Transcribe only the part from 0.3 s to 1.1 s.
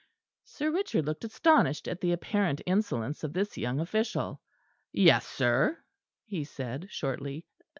Sir Richard